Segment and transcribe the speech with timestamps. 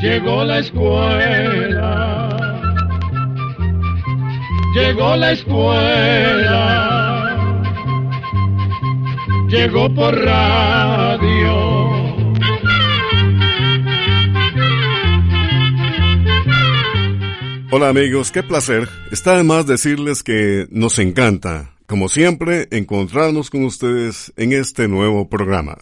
[0.00, 2.28] Llegó la escuela,
[4.74, 6.66] llegó la escuela,
[9.48, 11.80] llegó por radio.
[17.72, 18.88] Hola amigos, qué placer.
[19.12, 25.28] Está de más decirles que nos encanta, como siempre, encontrarnos con ustedes en este nuevo
[25.28, 25.76] programa.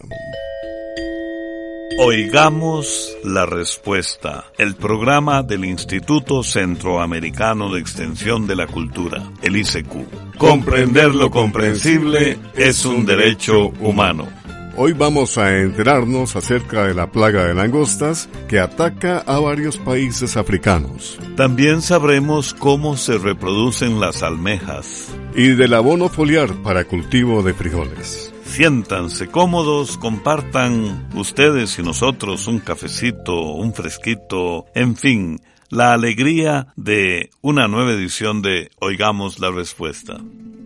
[1.99, 10.35] Oigamos la respuesta, el programa del Instituto Centroamericano de Extensión de la Cultura, el ICQ.
[10.39, 14.38] Comprender lo comprensible es un derecho humano.
[14.81, 20.37] Hoy vamos a enterarnos acerca de la plaga de langostas que ataca a varios países
[20.37, 21.19] africanos.
[21.35, 25.13] También sabremos cómo se reproducen las almejas.
[25.35, 28.33] Y del abono foliar para cultivo de frijoles.
[28.45, 37.31] Siéntanse cómodos, compartan ustedes y nosotros un cafecito, un fresquito, en fin, la alegría de
[37.41, 40.21] una nueva edición de Oigamos la Respuesta.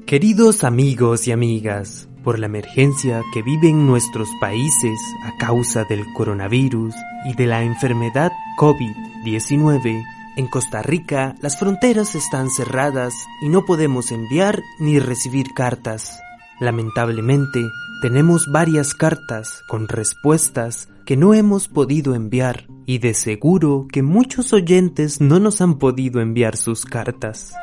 [0.06, 6.96] Queridos amigos y amigas, por la emergencia que viven nuestros países a causa del coronavirus
[7.26, 10.04] y de la enfermedad COVID-19,
[10.36, 16.20] en Costa Rica las fronteras están cerradas y no podemos enviar ni recibir cartas.
[16.60, 17.60] Lamentablemente,
[18.02, 24.54] tenemos varias cartas con respuestas que no hemos podido enviar y de seguro que muchos
[24.54, 27.54] oyentes no nos han podido enviar sus cartas.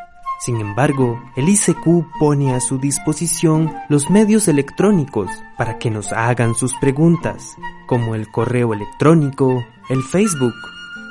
[0.40, 6.54] Sin embargo, el ICQ pone a su disposición los medios electrónicos para que nos hagan
[6.54, 10.54] sus preguntas, como el correo electrónico, el Facebook,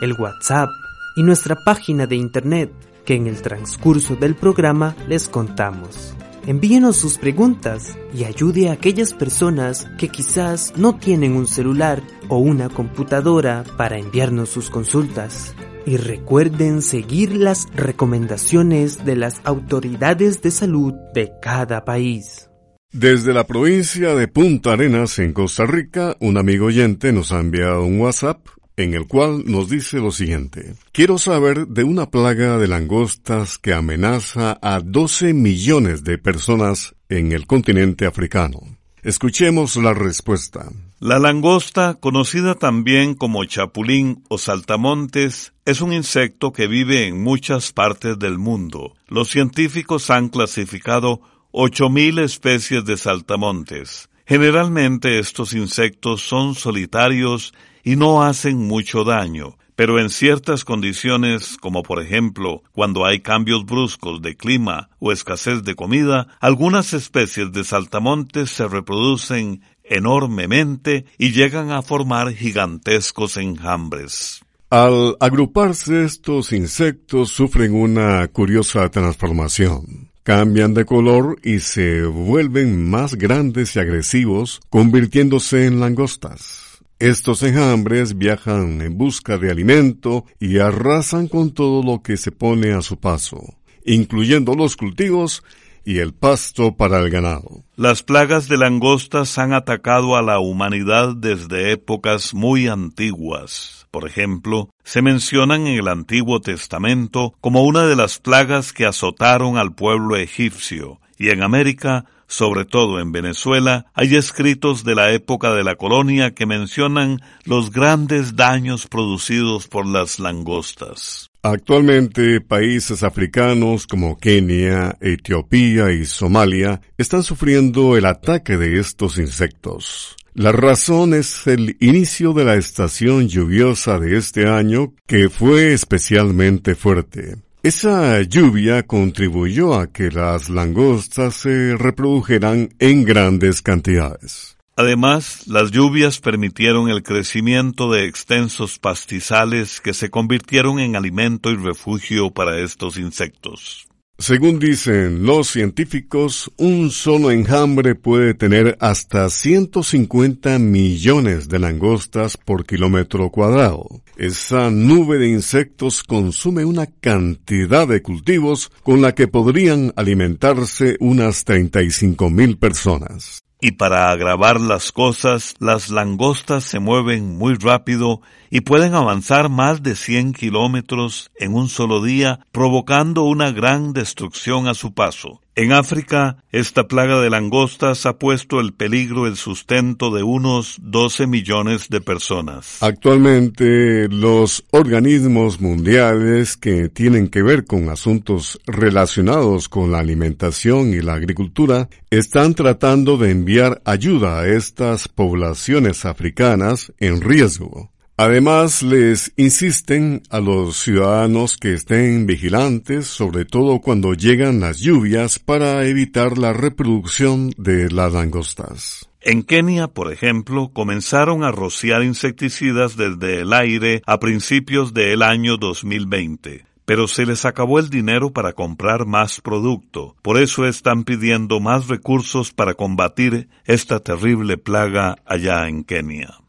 [0.02, 0.70] el WhatsApp
[1.16, 2.72] y nuestra página de Internet,
[3.06, 6.16] que en el transcurso del programa les contamos.
[6.48, 12.39] Envíenos sus preguntas y ayude a aquellas personas que quizás no tienen un celular o
[12.39, 15.54] una computadora para enviarnos sus consultas.
[15.86, 22.50] Y recuerden seguir las recomendaciones de las autoridades de salud de cada país.
[22.92, 27.86] Desde la provincia de Punta Arenas, en Costa Rica, un amigo oyente nos ha enviado
[27.86, 28.39] un WhatsApp
[28.78, 30.73] en el cual nos dice lo siguiente.
[30.92, 37.32] Quiero saber de una plaga de langostas que amenaza a 12 millones de personas en
[37.32, 38.79] el continente africano.
[39.02, 40.70] Escuchemos la respuesta.
[40.99, 47.71] La langosta, conocida también como chapulín o saltamontes, es un insecto que vive en muchas
[47.71, 48.95] partes del mundo.
[49.08, 51.21] Los científicos han clasificado
[51.54, 54.09] 8.000 especies de saltamontes.
[54.26, 57.54] Generalmente estos insectos son solitarios
[57.86, 63.66] y no hacen mucho daño, pero en ciertas condiciones, como por ejemplo cuando hay cambios
[63.66, 71.32] bruscos de clima o escasez de comida, algunas especies de saltamontes se reproducen enormemente y
[71.32, 74.42] llegan a formar gigantescos enjambres.
[74.70, 80.10] Al agruparse estos insectos sufren una curiosa transformación.
[80.23, 86.69] Cambian de color y se vuelven más grandes y agresivos, convirtiéndose en langostas.
[86.99, 92.73] Estos enjambres viajan en busca de alimento y arrasan con todo lo que se pone
[92.73, 93.42] a su paso,
[93.86, 95.42] incluyendo los cultivos
[95.86, 97.64] y el pasto para el ganado.
[97.77, 103.88] Las plagas de langostas han atacado a la humanidad desde épocas muy antiguas.
[103.92, 109.58] Por ejemplo, se mencionan en el Antiguo Testamento como una de las plagas que azotaron
[109.58, 115.52] al pueblo egipcio, y en América sobre todo en Venezuela, hay escritos de la época
[115.54, 121.30] de la colonia que mencionan los grandes daños producidos por las langostas.
[121.42, 130.16] Actualmente, países africanos como Kenia, Etiopía y Somalia están sufriendo el ataque de estos insectos.
[130.36, 136.75] La razón es el inicio de la estación lluviosa de este año que fue especialmente
[136.75, 137.38] fuerte.
[137.61, 144.56] Esa lluvia contribuyó a que las langostas se reprodujeran en grandes cantidades.
[144.77, 151.57] Además, las lluvias permitieron el crecimiento de extensos pastizales que se convirtieron en alimento y
[151.57, 153.88] refugio para estos insectos.
[154.19, 162.66] Según dicen los científicos, un solo enjambre puede tener hasta 150 millones de langostas por
[162.66, 163.88] kilómetro cuadrado.
[164.18, 171.45] Esa nube de insectos consume una cantidad de cultivos con la que podrían alimentarse unas
[171.45, 173.42] 35 mil personas.
[173.61, 179.83] Y para agravar las cosas, las langostas se mueven muy rápido y pueden avanzar más
[179.83, 185.41] de 100 kilómetros en un solo día, provocando una gran destrucción a su paso.
[185.59, 191.27] En África, esta plaga de langostas ha puesto el peligro el sustento de unos 12
[191.27, 192.81] millones de personas.
[192.81, 201.01] Actualmente, los organismos mundiales que tienen que ver con asuntos relacionados con la alimentación y
[201.01, 207.91] la agricultura están tratando de enviar ayuda a estas poblaciones africanas en riesgo.
[208.21, 215.39] Además, les insisten a los ciudadanos que estén vigilantes, sobre todo cuando llegan las lluvias,
[215.39, 219.10] para evitar la reproducción de las langostas.
[219.21, 225.56] En Kenia, por ejemplo, comenzaron a rociar insecticidas desde el aire a principios del año
[225.56, 230.15] 2020 pero se les acabó el dinero para comprar más producto.
[230.24, 236.39] Por eso están pidiendo más recursos para combatir esta terrible plaga allá en Kenia.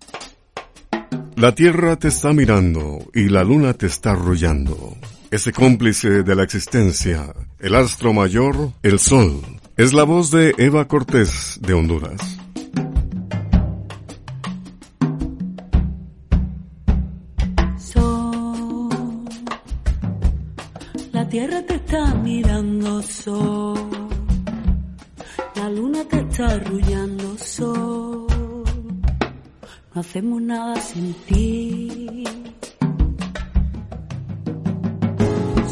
[1.40, 4.98] La Tierra te está mirando y la Luna te está arrullando.
[5.30, 9.40] Ese cómplice de la existencia, el astro mayor, el Sol,
[9.78, 12.20] es la voz de Eva Cortés de Honduras.
[17.78, 18.90] Sol,
[21.12, 23.80] la Tierra te está mirando, Sol,
[25.56, 26.89] la Luna te está arrullando,
[30.20, 32.24] hacemos nada sin ti.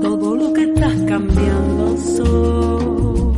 [0.04, 3.34] Todo lo que estás cambiando, Sol.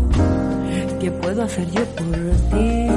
[1.00, 2.18] ¿Qué puedo hacer yo por
[2.52, 2.88] ti?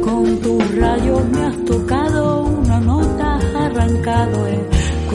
[0.00, 4.48] Con tus rayos me has tocado una nota arrancado.
[4.48, 4.66] Eh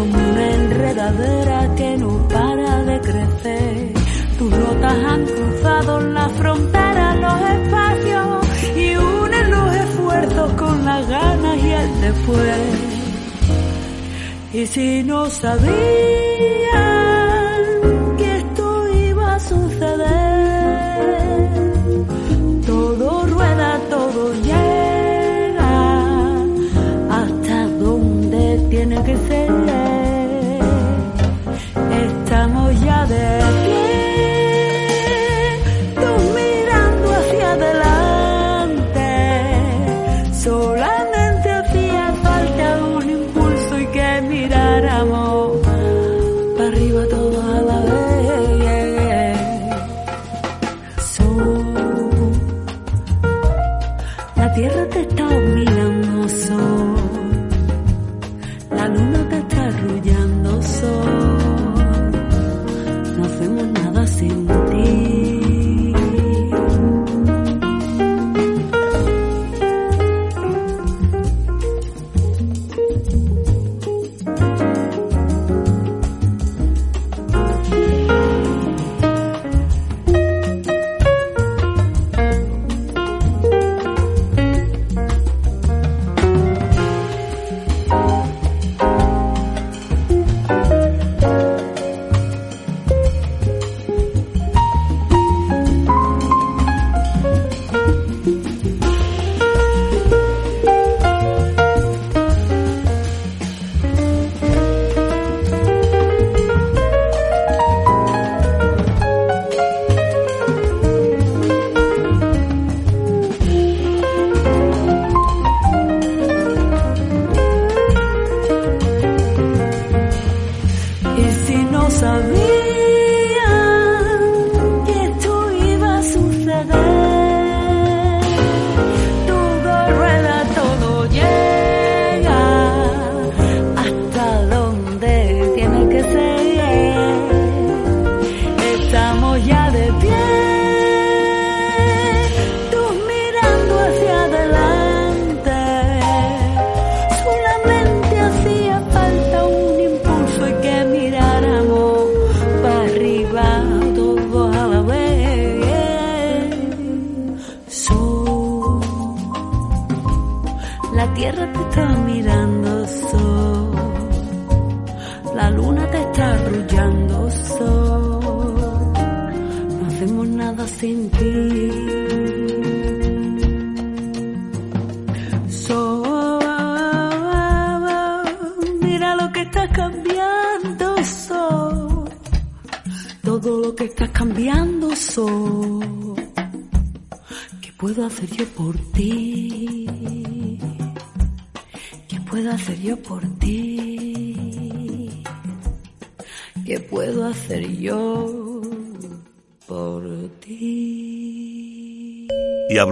[0.01, 1.60] como una enredadera
[4.37, 11.57] Tus notas han cruzado la frontera, los espacios y unen los esfuerzos con las ganas
[11.57, 12.57] y el después.
[14.53, 15.71] Y si no sabían
[18.17, 20.69] que esto iba a suceder,
[22.65, 25.71] todo rueda, todo llega
[27.09, 29.90] hasta donde tiene que ser.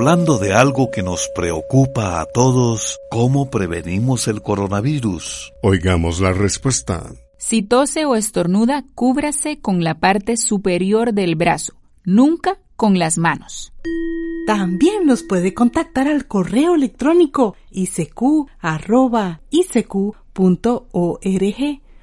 [0.10, 5.54] Hablando de algo que nos preocupa a todos, ¿cómo prevenimos el coronavirus?
[5.62, 7.12] Oigamos la respuesta.
[7.38, 11.74] Si tose o estornuda, cúbrase con la parte superior del brazo,
[12.06, 13.72] nunca con las manos.
[14.48, 18.50] También nos puede contactar al correo electrónico isq.org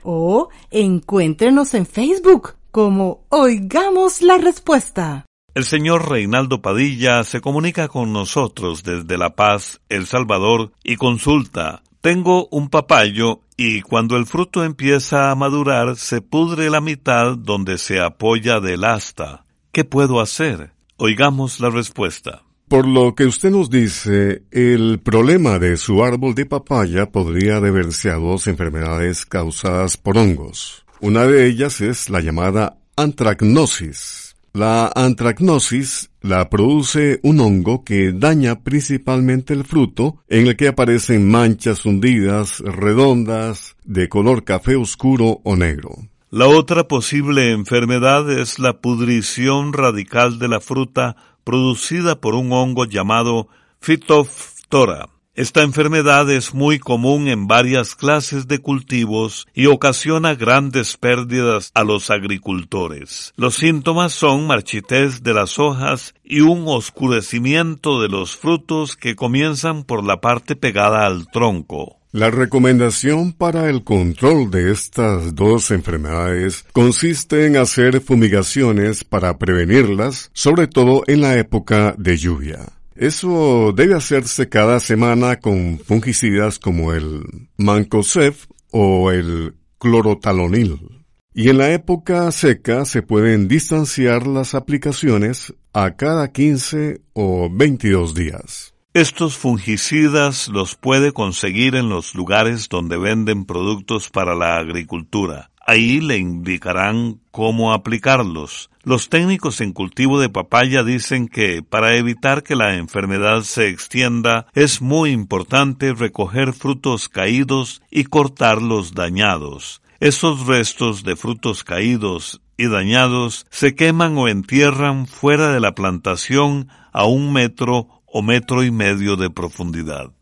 [0.04, 5.25] o encuéntrenos en Facebook como Oigamos la Respuesta.
[5.56, 11.82] El señor Reinaldo Padilla se comunica con nosotros desde La Paz, El Salvador, y consulta.
[12.02, 17.78] Tengo un papayo y cuando el fruto empieza a madurar se pudre la mitad donde
[17.78, 19.46] se apoya del asta.
[19.72, 20.72] ¿Qué puedo hacer?
[20.98, 22.42] Oigamos la respuesta.
[22.68, 28.10] Por lo que usted nos dice, el problema de su árbol de papaya podría deberse
[28.10, 30.84] a dos enfermedades causadas por hongos.
[31.00, 34.25] Una de ellas es la llamada antracnosis.
[34.56, 41.28] La antracnosis la produce un hongo que daña principalmente el fruto, en el que aparecen
[41.28, 45.90] manchas hundidas, redondas, de color café oscuro o negro.
[46.30, 52.86] La otra posible enfermedad es la pudrición radical de la fruta producida por un hongo
[52.86, 53.48] llamado
[53.80, 55.15] Phytophthora.
[55.36, 61.84] Esta enfermedad es muy común en varias clases de cultivos y ocasiona grandes pérdidas a
[61.84, 63.34] los agricultores.
[63.36, 69.84] Los síntomas son marchitez de las hojas y un oscurecimiento de los frutos que comienzan
[69.84, 71.98] por la parte pegada al tronco.
[72.12, 80.30] La recomendación para el control de estas dos enfermedades consiste en hacer fumigaciones para prevenirlas,
[80.32, 82.75] sobre todo en la época de lluvia.
[82.96, 87.22] Eso debe hacerse cada semana con fungicidas como el
[87.58, 88.34] mancozeb
[88.70, 91.04] o el clorotalonil.
[91.34, 98.14] Y en la época seca se pueden distanciar las aplicaciones a cada 15 o 22
[98.14, 98.74] días.
[98.94, 105.50] Estos fungicidas los puede conseguir en los lugares donde venden productos para la agricultura.
[105.68, 108.70] Ahí le indicarán cómo aplicarlos.
[108.84, 114.46] Los técnicos en cultivo de papaya dicen que para evitar que la enfermedad se extienda
[114.54, 119.82] es muy importante recoger frutos caídos y cortar los dañados.
[119.98, 126.68] Esos restos de frutos caídos y dañados se queman o entierran fuera de la plantación
[126.92, 130.12] a un metro o metro y medio de profundidad.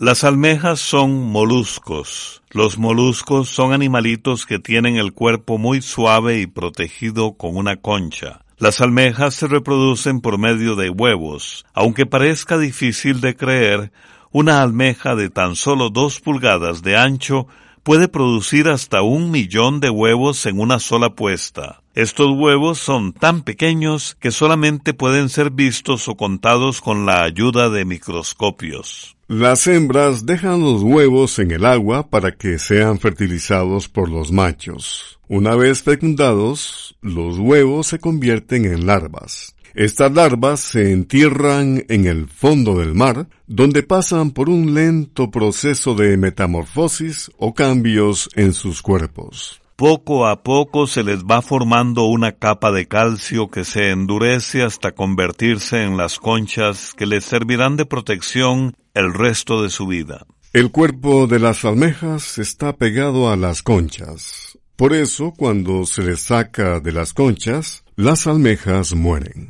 [0.02, 2.40] Las almejas son moluscos.
[2.52, 8.40] Los moluscos son animalitos que tienen el cuerpo muy suave y protegido con una concha.
[8.56, 11.66] Las almejas se reproducen por medio de huevos.
[11.74, 13.92] Aunque parezca difícil de creer,
[14.32, 17.46] una almeja de tan solo dos pulgadas de ancho
[17.82, 21.82] puede producir hasta un millón de huevos en una sola puesta.
[21.94, 27.68] Estos huevos son tan pequeños que solamente pueden ser vistos o contados con la ayuda
[27.68, 29.16] de microscopios.
[29.26, 35.18] Las hembras dejan los huevos en el agua para que sean fertilizados por los machos.
[35.26, 39.56] Una vez fecundados, los huevos se convierten en larvas.
[39.74, 45.94] Estas larvas se entierran en el fondo del mar, donde pasan por un lento proceso
[45.94, 49.60] de metamorfosis o cambios en sus cuerpos.
[49.80, 54.92] Poco a poco se les va formando una capa de calcio que se endurece hasta
[54.92, 60.26] convertirse en las conchas que les servirán de protección el resto de su vida.
[60.52, 64.58] El cuerpo de las almejas está pegado a las conchas.
[64.76, 69.48] Por eso, cuando se les saca de las conchas, las almejas mueren.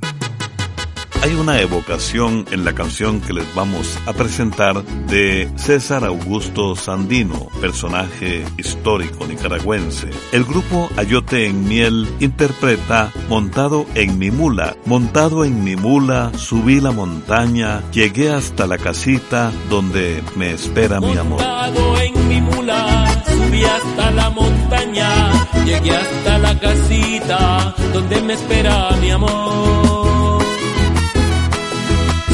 [1.22, 7.48] Hay una evocación en la canción que les vamos a presentar de César Augusto Sandino,
[7.60, 10.08] personaje histórico nicaragüense.
[10.32, 14.74] El grupo Ayote en Miel interpreta Montado en mi mula.
[14.86, 21.18] Montado en mi mula, subí la montaña, llegué hasta la casita donde me espera mi
[21.18, 21.42] amor.
[21.42, 25.32] Montado en mi mula, subí hasta la montaña,
[25.66, 29.99] llegué hasta la casita donde me espera mi amor.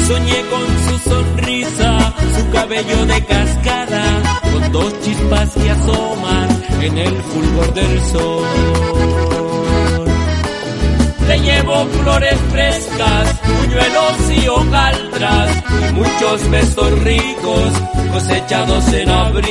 [0.07, 4.05] Soñé con su sonrisa, su cabello de cascada,
[4.53, 8.47] con dos chispas que asoman en el fulgor del sol.
[11.27, 17.73] Le llevo flores frescas, puñuelos y hojaldras, y muchos besos ricos
[18.13, 19.47] cosechados en abril.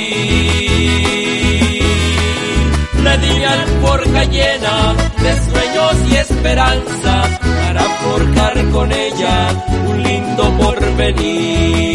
[3.03, 7.44] Le di alforja llena de sueños y esperanza
[7.75, 9.49] para forjar con ella
[9.89, 11.94] un lindo porvenir.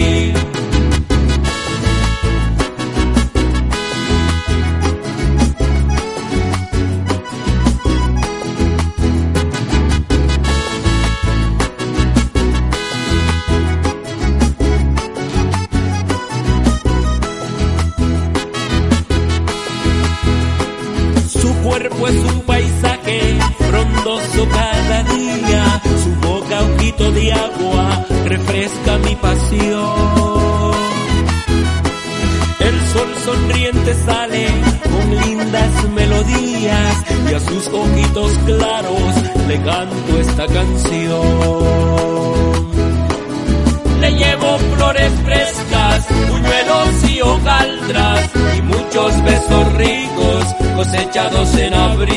[48.90, 50.44] Muchos besos ricos
[50.74, 52.10] cosechados en abril.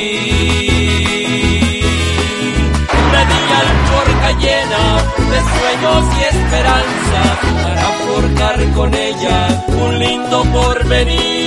[3.11, 4.83] Le di alforja llena
[5.29, 7.21] de sueños y esperanza
[7.61, 11.43] para forjar con ella un lindo porvenir.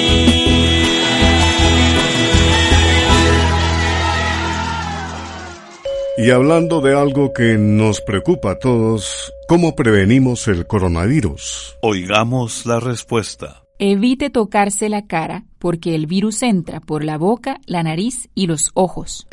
[6.19, 11.77] Y hablando de algo que nos preocupa a todos, ¿cómo prevenimos el coronavirus?
[11.81, 13.66] Oigamos la respuesta.
[13.79, 18.71] Evite tocarse la cara porque el virus entra por la boca, la nariz y los
[18.73, 19.29] ojos.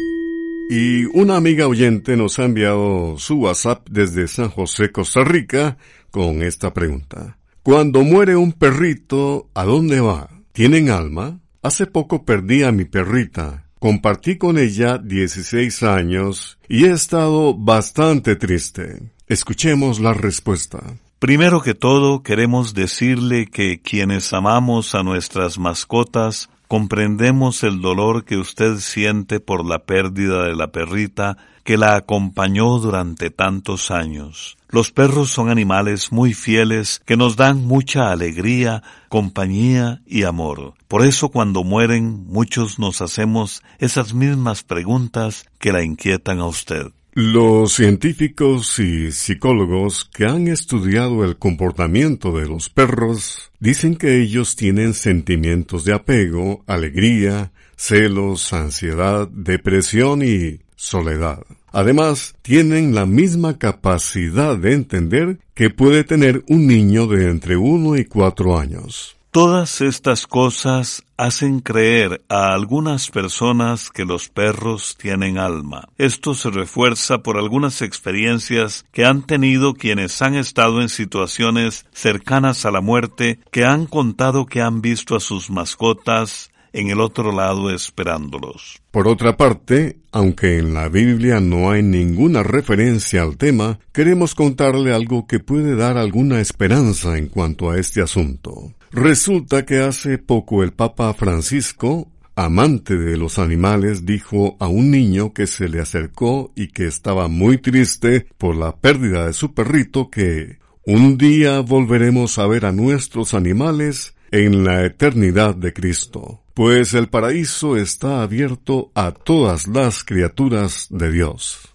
[0.70, 5.78] Y una amiga oyente nos ha enviado su WhatsApp desde San José, Costa Rica,
[6.12, 7.38] con esta pregunta.
[7.62, 10.30] Cuando muere un perrito, ¿a dónde va?
[10.52, 11.40] ¿Tienen alma?
[11.62, 13.70] Hace poco perdí a mi perrita.
[13.80, 19.14] Compartí con ella 16 años y he estado bastante triste.
[19.28, 20.82] Escuchemos la respuesta.
[21.24, 28.36] Primero que todo, queremos decirle que quienes amamos a nuestras mascotas comprendemos el dolor que
[28.36, 34.58] usted siente por la pérdida de la perrita que la acompañó durante tantos años.
[34.68, 40.74] Los perros son animales muy fieles que nos dan mucha alegría, compañía y amor.
[40.90, 46.92] Por eso cuando mueren muchos nos hacemos esas mismas preguntas que la inquietan a usted.
[47.16, 54.56] Los científicos y psicólogos que han estudiado el comportamiento de los perros dicen que ellos
[54.56, 61.44] tienen sentimientos de apego, alegría, celos, ansiedad, depresión y soledad.
[61.72, 67.96] Además, tienen la misma capacidad de entender que puede tener un niño de entre uno
[67.96, 69.18] y cuatro años.
[69.34, 75.90] Todas estas cosas hacen creer a algunas personas que los perros tienen alma.
[75.98, 82.68] Esto se refuerza por algunas experiencias que han tenido quienes han estado en situaciones cercanas
[82.68, 87.32] a la muerte, que han contado que han visto a sus mascotas en el otro
[87.32, 88.82] lado esperándolos.
[88.92, 94.94] Por otra parte, aunque en la Biblia no hay ninguna referencia al tema, queremos contarle
[94.94, 98.74] algo que puede dar alguna esperanza en cuanto a este asunto.
[98.92, 105.34] Resulta que hace poco el Papa Francisco, amante de los animales, dijo a un niño
[105.34, 110.10] que se le acercó y que estaba muy triste por la pérdida de su perrito
[110.10, 116.94] que un día volveremos a ver a nuestros animales en la eternidad de Cristo, pues
[116.94, 121.74] el paraíso está abierto a todas las criaturas de Dios.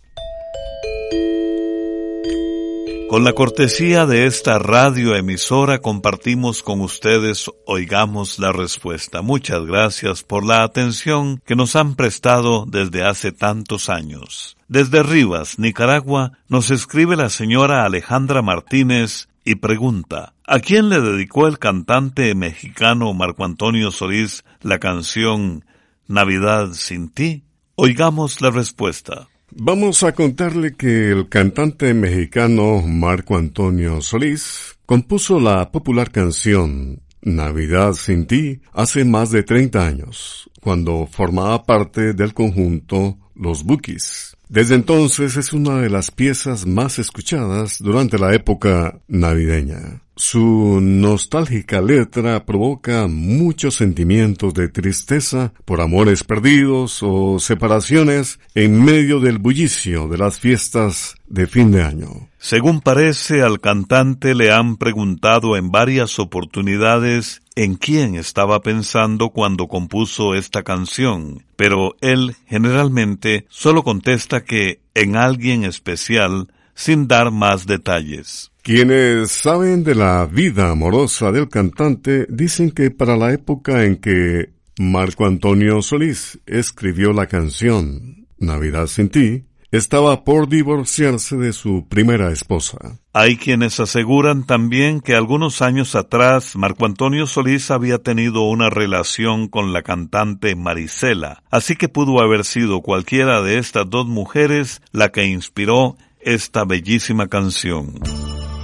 [3.09, 9.23] Con la cortesía de esta radioemisora compartimos con ustedes Oigamos la Respuesta.
[9.23, 14.59] Muchas gracias por la atención que nos han prestado desde hace tantos años.
[14.69, 21.47] Desde Rivas, Nicaragua, nos escribe la señora Alejandra Martínez y pregunta, ¿a quién le dedicó
[21.47, 25.65] el cantante mexicano Marco Antonio Solís la canción
[26.07, 27.45] Navidad sin ti?
[27.75, 29.29] Oigamos la respuesta.
[29.51, 37.93] Vamos a contarle que el cantante mexicano Marco Antonio Solís compuso la popular canción Navidad
[37.93, 44.37] sin ti hace más de 30 años, cuando formaba parte del conjunto Los Bookies.
[44.49, 50.03] Desde entonces es una de las piezas más escuchadas durante la época navideña.
[50.21, 59.21] Su nostálgica letra provoca muchos sentimientos de tristeza por amores perdidos o separaciones en medio
[59.21, 62.29] del bullicio de las fiestas de fin de año.
[62.37, 69.69] Según parece, al cantante le han preguntado en varias oportunidades en quién estaba pensando cuando
[69.69, 77.67] compuso esta canción, pero él generalmente solo contesta que en alguien especial sin dar más
[77.67, 78.51] detalles.
[78.69, 84.51] Quienes saben de la vida amorosa del cantante dicen que para la época en que
[84.79, 92.31] Marco Antonio Solís escribió la canción Navidad sin ti, estaba por divorciarse de su primera
[92.31, 92.77] esposa.
[93.15, 99.49] Hay quienes aseguran también que algunos años atrás Marco Antonio Solís había tenido una relación
[99.49, 105.09] con la cantante Marisela, así que pudo haber sido cualquiera de estas dos mujeres la
[105.09, 107.95] que inspiró esta bellísima canción.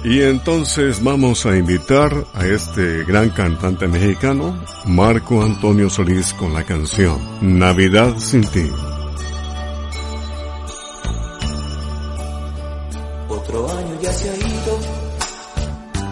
[0.05, 6.63] Y entonces vamos a invitar a este gran cantante mexicano, Marco Antonio Solís, con la
[6.63, 8.69] canción Navidad sin ti.
[13.27, 14.79] Otro año ya se ha ido,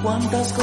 [0.02, 0.63] cuántas cosas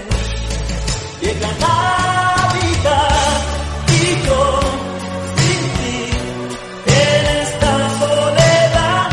[1.21, 3.11] Llega Navidad
[3.87, 4.59] y yo
[5.35, 5.95] sin ti
[6.87, 9.09] en esta soledad.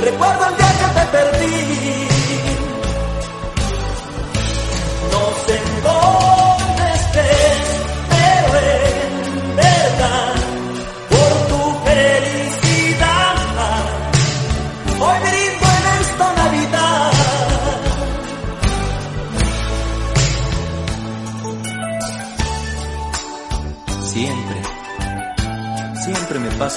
[0.00, 1.61] Recuerdo el día que te perdí.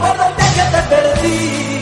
[0.00, 1.80] Recuerda que te perdí.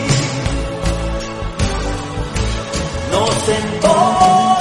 [3.11, 4.56] No sé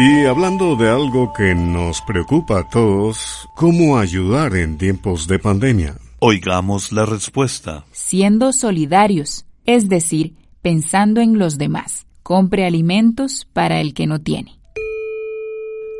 [0.00, 5.96] Y hablando de algo que nos preocupa a todos, ¿cómo ayudar en tiempos de pandemia?
[6.20, 7.84] Oigamos la respuesta.
[7.90, 12.06] Siendo solidarios, es decir, pensando en los demás.
[12.22, 14.60] Compre alimentos para el que no tiene.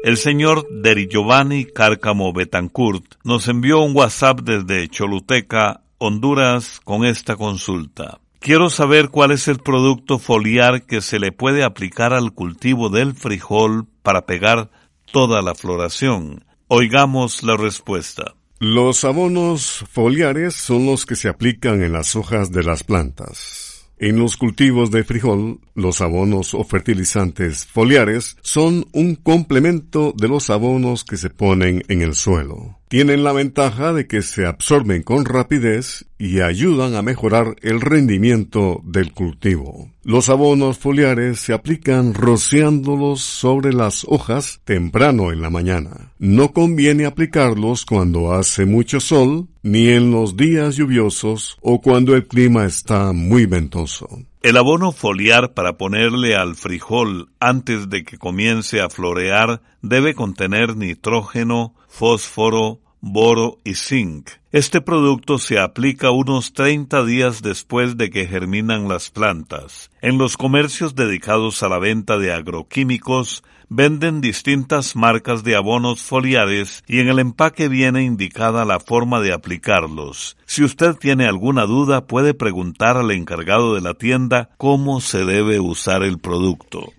[0.05, 7.35] El señor Deri Giovanni Cárcamo Betancourt nos envió un WhatsApp desde Choluteca, Honduras, con esta
[7.35, 8.21] consulta.
[8.49, 13.13] Quiero saber cuál es el producto foliar que se le puede aplicar al cultivo del
[13.13, 14.71] frijol para pegar
[15.13, 16.47] toda la floración.
[16.67, 18.37] Oigamos la respuesta.
[18.59, 23.91] Los abonos foliares son los que se aplican en las hojas de las plantas.
[23.99, 30.49] En los cultivos de frijol, los abonos o fertilizantes foliares son un complemento de los
[30.49, 35.24] abonos que se ponen en el suelo tienen la ventaja de que se absorben con
[35.24, 39.90] rapidez y ayudan a mejorar el rendimiento del cultivo.
[40.03, 46.12] Los abonos foliares se aplican rociándolos sobre las hojas temprano en la mañana.
[46.18, 52.27] No conviene aplicarlos cuando hace mucho sol, ni en los días lluviosos o cuando el
[52.27, 54.09] clima está muy ventoso.
[54.40, 60.77] El abono foliar para ponerle al frijol antes de que comience a florear debe contener
[60.77, 64.31] nitrógeno, fósforo, boro y zinc.
[64.53, 69.91] Este producto se aplica unos 30 días después de que germinan las plantas.
[70.01, 76.85] En los comercios dedicados a la venta de agroquímicos venden distintas marcas de abonos foliares
[76.87, 80.37] y en el empaque viene indicada la forma de aplicarlos.
[80.47, 85.59] Si usted tiene alguna duda puede preguntar al encargado de la tienda cómo se debe
[85.59, 86.93] usar el producto.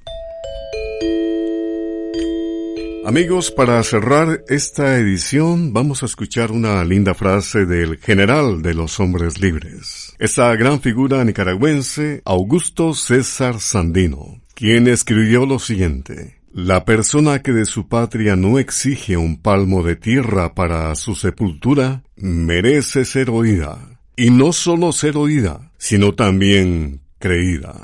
[3.06, 9.00] Amigos, para cerrar esta edición vamos a escuchar una linda frase del general de los
[9.00, 16.42] hombres libres, esa gran figura nicaragüense Augusto César Sandino, quien escribió lo siguiente.
[16.52, 22.04] La persona que de su patria no exige un palmo de tierra para su sepultura,
[22.18, 24.02] merece ser oída.
[24.18, 27.76] Y no solo ser oída, sino también creída.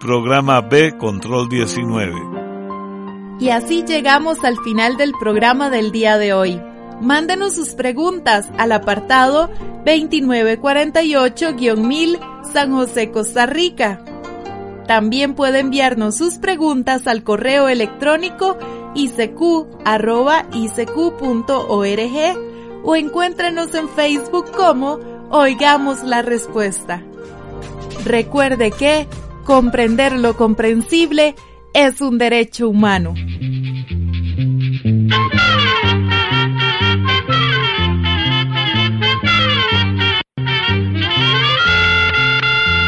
[0.00, 2.51] Programa B Control 19.
[3.42, 6.62] Y así llegamos al final del programa del día de hoy.
[7.00, 9.50] Mándenos sus preguntas al apartado
[9.84, 12.20] 2948-1000
[12.52, 14.00] San José, Costa Rica
[14.86, 18.56] también puede enviarnos sus preguntas al correo electrónico
[18.94, 19.66] isq.org
[22.84, 25.00] o encuéntrenos en Facebook como
[25.30, 27.02] Oigamos la Respuesta.
[28.04, 29.08] Recuerde que
[29.44, 31.34] comprender lo comprensible
[31.74, 33.14] es un derecho humano.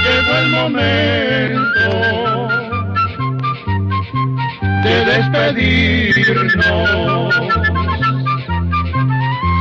[0.05, 1.91] Llegó el momento
[4.83, 6.51] de despedirnos.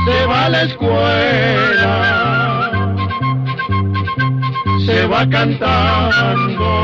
[0.06, 1.92] Se va a la escuela,
[4.84, 6.74] se va cantando